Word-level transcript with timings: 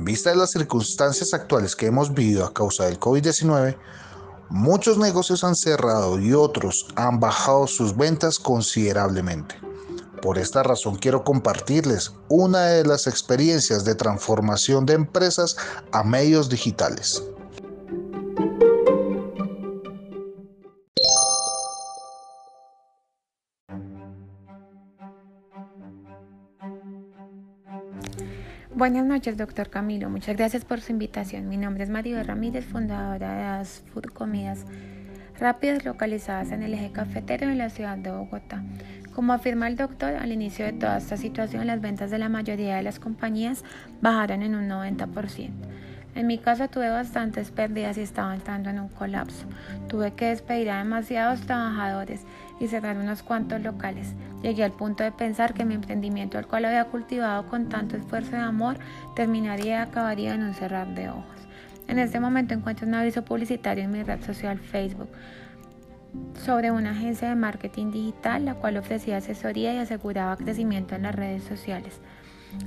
En 0.00 0.06
vista 0.06 0.30
de 0.30 0.36
las 0.36 0.52
circunstancias 0.52 1.34
actuales 1.34 1.76
que 1.76 1.84
hemos 1.84 2.14
vivido 2.14 2.46
a 2.46 2.54
causa 2.54 2.86
del 2.86 2.98
COVID-19, 2.98 3.76
muchos 4.48 4.96
negocios 4.96 5.44
han 5.44 5.54
cerrado 5.54 6.18
y 6.18 6.32
otros 6.32 6.86
han 6.96 7.20
bajado 7.20 7.66
sus 7.66 7.94
ventas 7.94 8.38
considerablemente. 8.38 9.56
Por 10.22 10.38
esta 10.38 10.62
razón 10.62 10.96
quiero 10.96 11.22
compartirles 11.22 12.14
una 12.30 12.64
de 12.68 12.86
las 12.86 13.06
experiencias 13.06 13.84
de 13.84 13.94
transformación 13.94 14.86
de 14.86 14.94
empresas 14.94 15.58
a 15.92 16.02
medios 16.02 16.48
digitales. 16.48 17.22
Buenas 28.74 29.04
noches, 29.04 29.36
doctor 29.36 29.68
Camilo. 29.68 30.08
Muchas 30.08 30.36
gracias 30.36 30.64
por 30.64 30.80
su 30.80 30.92
invitación. 30.92 31.48
Mi 31.48 31.56
nombre 31.56 31.82
es 31.82 31.90
Maribel 31.90 32.24
Ramírez, 32.24 32.64
fundadora 32.64 33.34
de 33.34 33.42
las 33.42 33.82
Food 33.92 34.12
Comidas 34.12 34.64
Rápidas 35.40 35.84
localizadas 35.84 36.52
en 36.52 36.62
el 36.62 36.74
eje 36.74 36.92
cafetero 36.92 37.50
en 37.50 37.58
la 37.58 37.70
ciudad 37.70 37.98
de 37.98 38.12
Bogotá. 38.12 38.62
Como 39.12 39.32
afirma 39.32 39.66
el 39.66 39.76
doctor, 39.76 40.14
al 40.14 40.30
inicio 40.30 40.66
de 40.66 40.74
toda 40.74 40.98
esta 40.98 41.16
situación 41.16 41.66
las 41.66 41.80
ventas 41.80 42.12
de 42.12 42.18
la 42.18 42.28
mayoría 42.28 42.76
de 42.76 42.82
las 42.82 43.00
compañías 43.00 43.64
bajaron 44.00 44.42
en 44.42 44.54
un 44.54 44.68
90%. 44.68 45.50
En 46.14 46.26
mi 46.26 46.38
caso 46.38 46.68
tuve 46.68 46.90
bastantes 46.90 47.50
pérdidas 47.50 47.96
y 47.96 48.00
estaba 48.00 48.34
entrando 48.34 48.68
en 48.70 48.80
un 48.80 48.88
colapso. 48.88 49.46
Tuve 49.88 50.12
que 50.12 50.26
despedir 50.26 50.70
a 50.70 50.78
demasiados 50.78 51.42
trabajadores 51.42 52.22
y 52.58 52.66
cerrar 52.66 52.96
unos 52.96 53.22
cuantos 53.22 53.60
locales. 53.62 54.14
Llegué 54.42 54.64
al 54.64 54.72
punto 54.72 55.04
de 55.04 55.12
pensar 55.12 55.54
que 55.54 55.64
mi 55.64 55.74
emprendimiento, 55.74 56.36
al 56.36 56.46
cual 56.46 56.64
había 56.64 56.84
cultivado 56.84 57.46
con 57.46 57.68
tanto 57.68 57.96
esfuerzo 57.96 58.36
y 58.36 58.40
amor, 58.40 58.76
terminaría 59.14 59.78
y 59.78 59.82
acabaría 59.82 60.34
en 60.34 60.42
un 60.42 60.54
cerrar 60.54 60.94
de 60.94 61.10
ojos. 61.10 61.40
En 61.86 61.98
este 61.98 62.20
momento 62.20 62.54
encuentro 62.54 62.86
un 62.86 62.94
aviso 62.94 63.24
publicitario 63.24 63.84
en 63.84 63.90
mi 63.90 64.02
red 64.02 64.22
social 64.22 64.58
Facebook 64.58 65.08
sobre 66.44 66.70
una 66.70 66.90
agencia 66.90 67.28
de 67.28 67.34
marketing 67.34 67.92
digital 67.92 68.44
la 68.44 68.54
cual 68.54 68.76
ofrecía 68.76 69.18
asesoría 69.18 69.74
y 69.74 69.78
aseguraba 69.78 70.36
crecimiento 70.36 70.94
en 70.94 71.02
las 71.02 71.14
redes 71.14 71.44
sociales, 71.44 72.00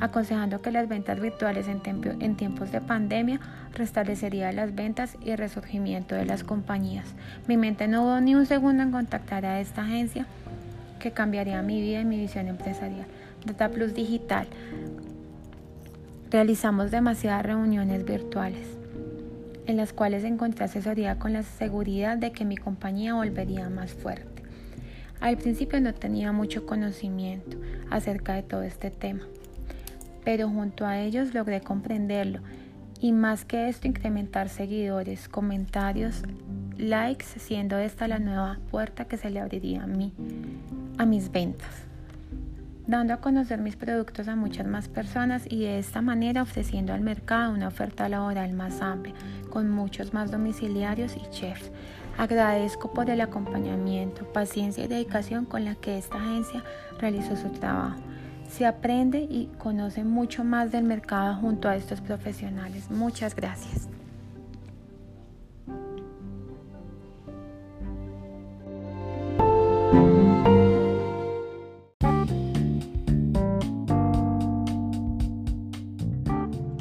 aconsejando 0.00 0.62
que 0.62 0.70
las 0.70 0.88
ventas 0.88 1.20
virtuales 1.20 1.66
en, 1.68 2.36
tiempos 2.36 2.72
de 2.72 2.80
pandemia 2.80 3.40
restablecería 3.74 4.52
las 4.52 4.74
ventas 4.74 5.16
y 5.24 5.34
resurgimiento 5.36 6.14
de 6.14 6.24
las 6.24 6.44
compañías. 6.44 7.06
Mi 7.46 7.56
mente 7.56 7.88
no 7.88 8.04
hubo 8.04 8.20
ni 8.20 8.34
un 8.34 8.46
segundo 8.46 8.82
en 8.82 8.92
contactar 8.92 9.44
a 9.44 9.60
esta 9.60 9.82
agencia 9.82 10.26
que 10.98 11.12
cambiaría 11.12 11.62
mi 11.62 11.80
vida 11.80 12.00
y 12.00 12.04
mi 12.04 12.18
visión 12.18 12.48
empresarial. 12.48 13.06
Data 13.44 13.68
Plus 13.70 13.94
Digital. 13.94 14.46
Realizamos 16.30 16.90
demasiadas 16.90 17.44
reuniones 17.44 18.04
virtuales 18.04 18.82
en 19.66 19.76
las 19.76 19.92
cuales 19.92 20.24
encontré 20.24 20.64
asesoría 20.64 21.18
con 21.18 21.32
la 21.32 21.42
seguridad 21.42 22.16
de 22.16 22.32
que 22.32 22.44
mi 22.44 22.56
compañía 22.56 23.14
volvería 23.14 23.68
más 23.68 23.92
fuerte. 23.92 24.42
Al 25.20 25.36
principio 25.36 25.80
no 25.80 25.94
tenía 25.94 26.32
mucho 26.32 26.66
conocimiento 26.66 27.56
acerca 27.90 28.34
de 28.34 28.42
todo 28.42 28.62
este 28.62 28.90
tema, 28.90 29.22
pero 30.24 30.48
junto 30.48 30.86
a 30.86 31.00
ellos 31.00 31.34
logré 31.34 31.60
comprenderlo 31.60 32.40
y 33.00 33.12
más 33.12 33.44
que 33.44 33.68
esto 33.68 33.88
incrementar 33.88 34.48
seguidores, 34.48 35.28
comentarios, 35.28 36.22
likes, 36.76 37.26
siendo 37.38 37.78
esta 37.78 38.06
la 38.08 38.18
nueva 38.18 38.58
puerta 38.70 39.06
que 39.06 39.16
se 39.16 39.30
le 39.30 39.40
abriría 39.40 39.82
a 39.82 39.86
mí, 39.86 40.12
a 40.98 41.06
mis 41.06 41.30
ventas 41.30 41.86
dando 42.86 43.14
a 43.14 43.18
conocer 43.18 43.60
mis 43.60 43.76
productos 43.76 44.28
a 44.28 44.36
muchas 44.36 44.66
más 44.66 44.88
personas 44.88 45.44
y 45.48 45.60
de 45.60 45.78
esta 45.78 46.02
manera 46.02 46.42
ofreciendo 46.42 46.92
al 46.92 47.00
mercado 47.00 47.52
una 47.52 47.68
oferta 47.68 48.08
laboral 48.08 48.52
más 48.52 48.80
amplia, 48.80 49.14
con 49.50 49.70
muchos 49.70 50.12
más 50.12 50.30
domiciliarios 50.30 51.16
y 51.16 51.30
chefs. 51.30 51.70
Agradezco 52.18 52.92
por 52.92 53.08
el 53.08 53.20
acompañamiento, 53.20 54.30
paciencia 54.32 54.84
y 54.84 54.88
dedicación 54.88 55.44
con 55.44 55.64
la 55.64 55.74
que 55.76 55.96
esta 55.96 56.18
agencia 56.18 56.62
realizó 56.98 57.36
su 57.36 57.48
trabajo. 57.50 58.00
Se 58.52 58.66
aprende 58.66 59.18
y 59.18 59.50
conoce 59.58 60.04
mucho 60.04 60.44
más 60.44 60.70
del 60.70 60.84
mercado 60.84 61.34
junto 61.36 61.68
a 61.68 61.76
estos 61.76 62.02
profesionales. 62.02 62.90
Muchas 62.90 63.34
gracias. 63.34 63.88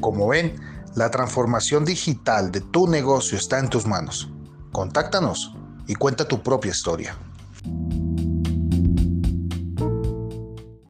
Como 0.00 0.28
ven, 0.28 0.54
la 0.96 1.10
transformación 1.10 1.84
digital 1.84 2.50
de 2.50 2.62
tu 2.62 2.88
negocio 2.88 3.36
está 3.36 3.58
en 3.58 3.68
tus 3.68 3.86
manos. 3.86 4.32
Contáctanos 4.72 5.54
y 5.86 5.94
cuenta 5.96 6.26
tu 6.26 6.42
propia 6.42 6.70
historia. 6.70 7.14